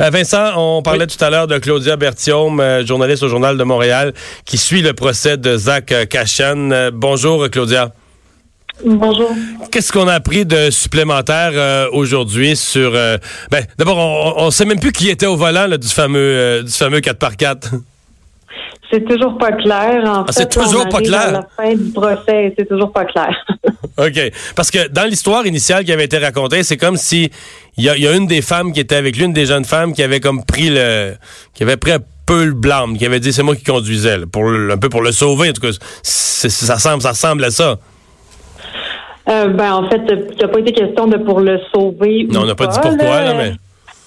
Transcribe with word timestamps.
Euh, 0.00 0.08
Vincent, 0.10 0.52
on 0.56 0.82
parlait 0.82 1.06
tout 1.06 1.22
à 1.22 1.28
l'heure 1.28 1.46
de 1.46 1.58
Claudia 1.58 1.96
Berthiaume, 1.96 2.58
euh, 2.60 2.86
journaliste 2.86 3.22
au 3.22 3.28
Journal 3.28 3.58
de 3.58 3.64
Montréal, 3.64 4.14
qui 4.46 4.56
suit 4.56 4.80
le 4.80 4.94
procès 4.94 5.36
de 5.36 5.56
Zach 5.56 5.92
euh, 5.92 6.06
Cachan. 6.06 6.70
Euh, 6.70 6.90
bonjour, 6.92 7.48
Claudia. 7.50 7.92
Bonjour. 8.82 9.30
Qu'est-ce 9.70 9.92
qu'on 9.92 10.08
a 10.08 10.14
appris 10.14 10.46
de 10.46 10.70
supplémentaire 10.70 11.50
euh, 11.52 11.86
aujourd'hui 11.92 12.56
sur... 12.56 12.92
euh, 12.94 13.18
ben, 13.50 13.62
d'abord, 13.78 13.98
on, 13.98 14.46
on 14.46 14.50
sait 14.50 14.64
même 14.64 14.80
plus 14.80 14.92
qui 14.92 15.10
était 15.10 15.26
au 15.26 15.36
volant 15.36 15.66
là, 15.66 15.76
du 15.76 15.88
fameux 15.88 16.18
euh, 16.18 16.62
du 16.62 16.72
fameux 16.72 17.00
4x4. 17.00 17.72
C'est 18.90 19.04
toujours 19.06 19.36
pas 19.36 19.52
clair. 19.52 20.02
En 20.06 20.22
Ah, 20.22 20.32
fait, 20.32 20.32
c'est 20.32 20.48
toujours 20.48 20.88
pas 20.88 21.00
clair. 21.00 21.20
À 21.28 21.30
la 21.32 21.46
fin 21.56 21.74
du 21.74 21.92
procès, 21.92 22.54
c'est 22.58 22.66
toujours 22.66 22.90
pas 22.90 23.04
clair. 23.04 23.28
OK. 23.98 24.32
Parce 24.56 24.70
que 24.70 24.88
dans 24.88 25.04
l'histoire 25.04 25.46
initiale 25.46 25.84
qui 25.84 25.92
avait 25.92 26.04
été 26.04 26.18
racontée, 26.18 26.62
c'est 26.62 26.76
comme 26.76 26.96
si 26.96 27.30
il 27.76 27.84
y 27.84 27.88
a, 27.88 27.96
il 27.96 28.02
y 28.02 28.06
a 28.08 28.14
une 28.14 28.26
des 28.26 28.42
femmes 28.42 28.72
qui 28.72 28.80
était 28.80 28.96
avec 28.96 29.16
l'une 29.16 29.32
des 29.32 29.46
jeunes 29.46 29.64
femmes 29.64 29.92
qui 29.92 30.02
avait 30.02 30.20
comme 30.20 30.44
pris 30.44 30.70
le... 30.70 31.14
qui 31.54 31.62
avait 31.62 31.76
pris 31.76 31.92
un 31.92 32.00
peu 32.26 32.44
le 32.44 32.52
blâme, 32.52 32.96
qui 32.96 33.06
avait 33.06 33.20
dit 33.20 33.32
c'est 33.32 33.42
moi 33.42 33.56
qui 33.56 33.64
conduisais, 33.64 34.18
là, 34.18 34.26
pour 34.30 34.44
le- 34.44 34.72
un 34.72 34.78
peu 34.78 34.88
pour 34.88 35.02
le 35.02 35.12
sauver. 35.12 35.50
En 35.50 35.52
tout 35.52 35.62
cas, 35.62 35.76
ça, 36.02 36.78
semble, 36.78 37.02
ça 37.02 37.10
ressemble 37.10 37.44
à 37.44 37.50
ça. 37.50 37.78
Euh, 39.28 39.48
ben, 39.48 39.72
en 39.74 39.88
fait, 39.90 40.00
il 40.08 40.36
n'a 40.40 40.48
pas 40.48 40.58
été 40.58 40.72
question 40.72 41.06
de 41.06 41.16
pour 41.18 41.40
le 41.40 41.60
sauver. 41.72 42.26
Non, 42.30 42.40
ou 42.40 42.42
on 42.42 42.46
n'a 42.46 42.54
pas 42.54 42.66
dit 42.66 42.78
pourquoi, 42.80 43.22
là, 43.22 43.34
mais... 43.34 43.52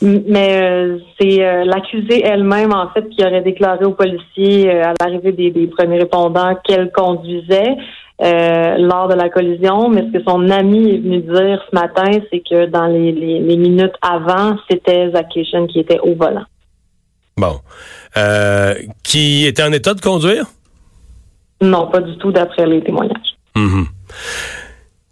Mais 0.06 0.62
euh, 0.62 0.97
c'est 1.18 1.42
euh, 1.42 1.64
l'accusée 1.64 2.25
elle-même, 2.25 2.73
en 2.73 2.90
fait, 2.90 3.08
qui 3.08 3.23
aurait 3.23 3.42
déclaré 3.42 3.86
aux 3.86 3.94
policiers 3.94 4.70
euh, 4.70 4.84
à 4.90 4.94
l'arrivée 5.00 5.31
des, 5.31 5.50
des 5.50 5.68
premiers 5.68 6.00
répondants 6.00 6.56
qu'elle 6.66 6.92
conduisait 6.92 7.78
euh, 8.24 8.78
lors 8.78 9.08
de 9.08 9.16
la 9.16 9.30
collision. 9.30 9.90
Mais 9.90 10.02
ce 10.08 10.18
que 10.18 10.24
son 10.24 10.50
ami 10.50 10.96
est 10.96 10.98
venu 11.00 11.20
dire 11.22 11.62
ce 11.70 11.76
matin, 11.76 12.10
c'est 12.32 12.40
que 12.48 12.66
dans 12.68 12.86
les, 12.88 13.12
les- 13.12 13.40
les 13.40 13.58
minutes 13.58 13.94
avant, 14.02 14.56
c'était 14.70 15.12
Zach 15.12 15.28
qui 15.70 15.80
était 15.80 16.00
au 16.00 16.16
volant. 16.16 16.46
Bon. 17.38 17.60
Euh, 18.18 18.76
qui 19.04 19.46
était 19.46 19.64
en 19.64 19.72
état 19.72 19.94
de 19.94 20.02
conduire? 20.02 20.46
Non, 21.62 21.88
pas 21.88 22.02
du 22.02 22.18
tout 22.18 22.32
d'après 22.32 22.66
les 22.68 22.82
témoignages. 22.84 23.36
Mhm. 23.56 23.86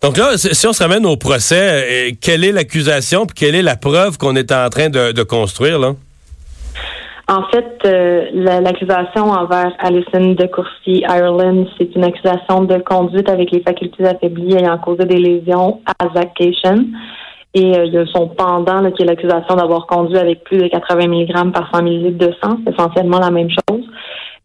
Donc 0.04 0.18
là, 0.18 0.36
si 0.38 0.54
si 0.56 0.66
on 0.68 0.74
se 0.74 0.82
ramène 0.82 1.06
au 1.06 1.16
procès, 1.18 2.10
euh, 2.10 2.12
quelle 2.20 2.44
est 2.44 2.52
l'accusation 2.52 3.26
puis 3.26 3.36
quelle 3.36 3.56
est 3.56 3.62
la 3.62 3.76
preuve 3.76 4.18
qu'on 4.18 4.36
est 4.36 4.52
en 4.52 4.68
train 4.70 4.90
de, 4.90 5.12
de 5.12 5.24
construire, 5.24 5.78
là? 5.80 5.94
En 7.28 7.44
fait, 7.52 7.78
euh, 7.86 8.26
la- 8.34 8.60
l'accusation 8.62 9.26
envers 9.32 9.72
Alison 9.80 10.34
de 10.34 10.46
Courcy 10.48 11.04
Ireland, 11.08 11.66
c'est 11.78 11.96
une 11.96 12.04
accusation 12.04 12.64
de 12.64 12.78
conduite 12.80 13.30
avec 13.30 13.52
les 13.52 13.62
facultés 13.62 14.06
affaiblies 14.06 14.56
ayant 14.56 14.78
causé 14.80 15.06
des 15.06 15.18
lésions 15.18 15.82
à 16.00 16.08
Zach 16.14 16.34
Cation. 16.36 16.86
Et 17.54 17.78
euh, 17.78 17.86
il 17.86 17.94
y 17.94 17.98
a 17.98 18.06
son 18.08 18.28
pendant, 18.30 18.80
là, 18.82 18.92
qui 18.92 19.04
est 19.04 19.06
l'accusation 19.06 19.56
d'avoir 19.56 19.86
conduit 19.86 20.18
avec 20.18 20.44
plus 20.46 20.58
de 20.58 20.68
80 20.68 21.08
mg 21.08 21.52
par 21.52 21.70
100 21.74 21.86
ml 21.86 22.18
de 22.18 22.34
sang. 22.42 22.58
C'est 22.66 22.74
essentiellement 22.74 23.20
la 23.20 23.30
même 23.32 23.50
chose. 23.50 23.84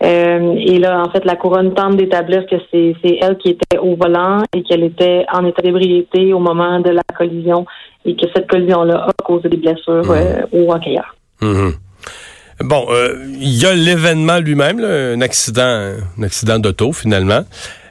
Euh, 0.03 0.55
et 0.59 0.79
là, 0.79 1.03
en 1.07 1.11
fait, 1.11 1.25
la 1.25 1.37
couronne 1.37 1.73
tente 1.73 1.97
d'établir 1.97 2.45
que 2.47 2.57
c'est 2.71 2.95
elle 3.23 3.39
qui 3.39 3.51
était 3.51 3.79
au 3.79 3.97
volant 3.97 4.43
et 4.55 4.63
qu'elle 4.63 4.85
était 4.85 5.25
en 5.33 5.45
état 5.47 5.63
d'ébriété 5.63 6.33
au 6.35 6.39
moment 6.39 6.81
de 6.81 6.91
la 6.91 7.03
collision 7.17 7.65
et 8.05 8.15
que 8.15 8.27
cette 8.35 8.49
collision-là 8.51 9.07
a 9.09 9.23
causé 9.25 9.49
des 9.49 9.57
blessures 9.57 10.03
euh, 10.11 10.43
au 10.53 10.71
hockeyeur. 10.73 11.15
Mhm. 11.41 11.73
Bon, 12.61 12.87
euh, 12.91 13.17
il 13.39 13.55
y 13.55 13.67
a 13.67 13.75
l'événement 13.75 14.39
lui-même, 14.39 14.83
un 14.83 15.21
accident, 15.21 15.95
un 16.19 16.23
accident 16.23 16.59
d'auto 16.59 16.93
finalement. 16.93 17.45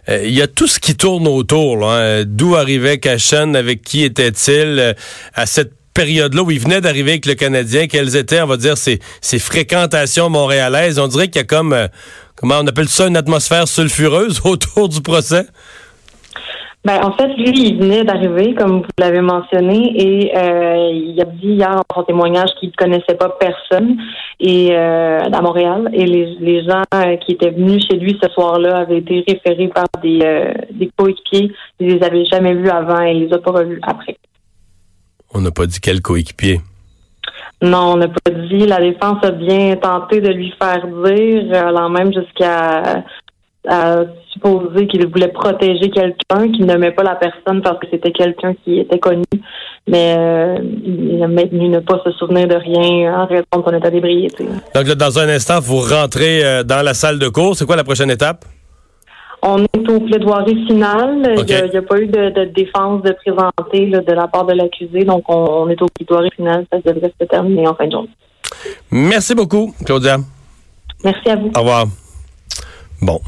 Euh, 0.10 0.24
Il 0.26 0.34
y 0.34 0.42
a 0.42 0.48
tout 0.48 0.68
ce 0.68 0.80
qui 0.80 0.96
tourne 0.96 1.28
autour. 1.28 1.90
hein. 1.92 2.24
D'où 2.26 2.56
arrivait 2.56 2.98
Cashan, 2.98 3.54
avec 3.54 3.84
qui 3.84 4.04
était-il 4.04 4.80
euh, 4.80 4.94
à 5.36 5.46
cette 5.46 5.74
période-là 5.94 6.42
où 6.42 6.52
il 6.52 6.60
venait 6.60 6.82
d'arriver 6.82 7.12
avec 7.12 7.26
le 7.26 7.36
Canadien, 7.36 7.88
quelles 7.88 8.16
étaient, 8.16 8.42
on 8.42 8.48
va 8.48 8.58
dire, 8.58 8.76
ses, 8.78 9.00
fréquentations 9.40 10.30
montréalaises. 10.30 11.00
On 11.00 11.08
dirait 11.08 11.28
qu'il 11.28 11.38
y 11.38 11.44
a 11.44 11.48
comme, 11.48 11.88
comment 12.36 12.60
on 12.60 12.68
appelle 12.68 12.90
ça, 12.90 13.08
une 13.08 13.18
atmosphère 13.18 13.68
sulfureuse 13.68 14.42
autour 14.44 14.90
du 14.90 15.02
procès. 15.02 15.46
Ben, 16.86 17.04
en 17.04 17.14
fait, 17.14 17.30
lui, 17.30 17.50
il 17.50 17.80
venait 17.80 18.04
d'arriver, 18.04 18.54
comme 18.54 18.82
vous 18.82 18.88
l'avez 19.00 19.22
mentionné, 19.22 19.92
et 20.00 20.38
euh, 20.38 20.92
il 20.94 21.20
a 21.20 21.26
dit 21.26 21.54
hier 21.54 21.72
dans 21.72 21.96
son 21.96 22.04
témoignage 22.04 22.50
qu'il 22.60 22.70
ne 22.70 22.76
connaissait 22.76 23.16
pas 23.16 23.30
personne 23.40 23.98
et 24.40 24.70
euh, 24.72 25.20
à 25.22 25.42
Montréal. 25.42 25.90
Et 25.94 26.06
les, 26.06 26.36
les 26.40 26.64
gens 26.64 26.84
euh, 26.94 27.18
qui 27.18 27.32
étaient 27.32 27.50
venus 27.50 27.88
chez 27.90 27.98
lui 27.98 28.16
ce 28.22 28.30
soir-là 28.30 28.78
avaient 28.82 29.00
été 29.00 29.24
référés 29.28 29.70
par 29.70 29.86
des, 30.04 30.20
euh, 30.24 30.54
des 30.74 30.92
coéquipiers. 30.96 31.52
Ils 31.80 31.96
les 31.96 32.04
avaient 32.04 32.26
jamais 32.26 32.54
vus 32.54 32.70
avant 32.70 33.02
et 33.02 33.14
ils 33.14 33.26
les 33.26 33.34
a 33.34 33.40
pas 33.40 33.52
revus 33.52 33.80
après. 33.82 34.18
On 35.34 35.42
n'a 35.42 35.50
pas 35.50 35.66
dit 35.66 35.80
quel 35.82 36.04
coéquipier. 36.04 36.62
Non, 37.64 37.94
on 37.94 37.98
n'a 37.98 38.10
pas 38.10 38.30
dit. 38.30 38.68
La 38.68 38.80
défense 38.80 39.24
a 39.24 39.32
bien 39.32 39.76
tenté 39.78 40.22
de 40.22 40.32
lui 40.32 40.54
faire 40.62 40.86
dire, 40.86 41.68
allant 41.68 41.90
même 41.90 42.14
jusqu'à 42.14 43.04
à 43.68 44.04
supposer 44.32 44.88
qu'il 44.88 45.08
voulait 45.08 45.30
protéger 45.30 45.90
quelqu'un, 45.90 46.52
qu'il 46.52 46.66
nommait 46.66 46.92
pas 46.92 47.04
la 47.04 47.16
personne 47.16 47.62
parce 47.62 47.80
que 47.80 47.88
c'était 47.90 48.12
quelqu'un 48.12 48.54
qui 48.64 48.80
était 48.80 49.00
connu, 49.00 49.24
mais 49.88 50.16
euh, 50.18 50.58
il 50.86 51.22
a 51.24 51.28
maintenu 51.28 51.70
ne 51.70 51.80
pas 51.80 52.02
se 52.04 52.12
souvenir 52.12 52.48
de 52.48 52.56
rien 52.56 53.22
en 53.22 53.26
raison 53.26 53.44
de 53.56 53.64
son 53.64 53.76
état 53.76 53.90
d'ébriété. 53.90 54.46
Donc 54.74 54.88
là, 54.88 54.96
dans 54.96 55.20
un 55.20 55.30
instant, 55.30 55.60
vous 55.60 55.80
rentrez 55.80 56.46
euh, 56.46 56.64
dans 56.64 56.84
la 56.84 56.94
salle 56.94 57.20
de 57.20 57.30
cours. 57.30 57.56
C'est 57.56 57.66
quoi 57.66 57.76
la 57.76 57.84
prochaine 57.84 58.12
étape? 58.12 58.46
On 59.42 59.64
est 59.64 59.90
au 59.90 60.00
plaidoirie 60.00 60.66
final. 60.66 61.22
Il 61.38 61.46
n'y 61.46 61.78
a, 61.78 61.82
pas 61.84 62.00
eu 62.00 62.08
de, 62.08 62.30
de 62.32 62.46
défense 62.46 63.04
de 63.04 63.12
présenter 63.12 63.86
là, 63.88 64.00
de 64.00 64.14
la 64.14 64.28
part 64.28 64.46
de 64.46 64.54
l'accusé, 64.54 65.04
donc 65.04 65.24
on, 65.30 65.36
on 65.36 65.70
est 65.70 65.82
au 65.82 65.88
plaidoirie 65.88 66.32
final. 66.36 66.66
Ça 66.72 66.80
devrait 66.80 67.14
se 67.20 67.26
terminer 67.26 67.68
en 67.68 67.76
fin 67.76 67.86
de 67.86 67.92
journée. 67.92 68.10
Merci 68.92 69.36
beaucoup, 69.36 69.74
Claudia. 69.86 70.18
Merci 71.04 71.30
à 71.30 71.36
vous. 71.36 71.52
Au 71.56 71.60
revoir. 71.60 71.86
Bon. 73.02 73.22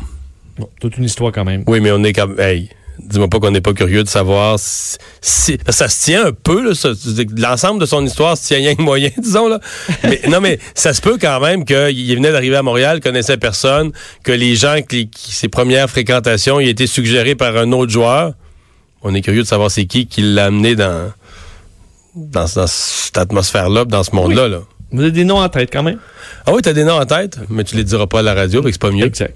Bon, 0.59 0.69
toute 0.79 0.97
une 0.97 1.03
histoire 1.03 1.31
quand 1.31 1.45
même. 1.45 1.63
Oui, 1.67 1.79
mais 1.79 1.91
on 1.91 2.03
est 2.03 2.13
comme. 2.13 2.39
Hey, 2.39 2.69
dis-moi 2.99 3.27
pas 3.27 3.39
qu'on 3.39 3.51
n'est 3.51 3.61
pas 3.61 3.73
curieux 3.73 4.03
de 4.03 4.09
savoir 4.09 4.57
si. 4.59 4.97
si- 5.21 5.57
ça 5.69 5.87
se 5.87 6.03
tient 6.03 6.25
un 6.27 6.31
peu, 6.31 6.67
là. 6.69 6.73
ça- 6.75 6.89
L'ensemble 7.37 7.79
de 7.79 7.85
son 7.85 8.03
histoire 8.05 8.35
se 8.37 8.47
tient 8.47 8.57
rien 8.57 8.75
que 8.75 8.81
moyen, 8.81 9.09
disons, 9.17 9.47
là. 9.47 9.59
Mais, 10.03 10.21
non, 10.29 10.41
mais 10.41 10.57
ça 10.73 10.93
se 10.93 11.01
peut 11.01 11.17
quand 11.21 11.39
même 11.39 11.63
qu'il 11.65 12.15
venait 12.15 12.31
d'arriver 12.31 12.55
à 12.55 12.63
Montréal, 12.63 12.99
connaissait 13.01 13.37
personne, 13.37 13.91
que 14.23 14.31
les 14.31 14.55
gens, 14.55 14.77
qui, 14.81 15.09
qui- 15.09 15.31
ses 15.31 15.47
premières 15.47 15.89
fréquentations, 15.89 16.59
il 16.59 16.67
a 16.67 16.71
été 16.71 16.87
suggéré 16.87 17.35
par 17.35 17.55
un 17.55 17.71
autre 17.71 17.91
joueur. 17.91 18.33
On 19.03 19.13
est 19.13 19.21
curieux 19.21 19.43
de 19.43 19.47
savoir 19.47 19.69
c'est 19.69 19.85
qui 19.85 20.07
qui 20.07 20.21
l'a 20.21 20.45
amené 20.45 20.75
dans, 20.75 21.11
dans, 22.15 22.45
dans 22.55 22.67
cette 22.67 23.17
atmosphère-là, 23.17 23.85
dans 23.85 24.03
ce 24.03 24.15
monde-là, 24.15 24.47
là. 24.47 24.61
Vous 24.91 25.01
avez 25.01 25.11
des 25.11 25.25
noms 25.25 25.39
en 25.41 25.49
tête 25.49 25.69
quand 25.71 25.83
même? 25.83 25.99
Ah 26.45 26.53
oui, 26.53 26.61
t'as 26.61 26.71
des 26.73 26.85
noms 26.85 26.97
en 26.99 27.05
tête, 27.05 27.37
mais 27.49 27.63
tu 27.65 27.75
les 27.75 27.83
diras 27.83 28.07
pas 28.07 28.19
à 28.19 28.21
la 28.21 28.33
radio, 28.33 28.61
fait 28.63 28.69
que 28.69 28.73
c'est 28.73 28.81
pas 28.81 28.89
mieux. 28.91 29.05
Exact. 29.05 29.35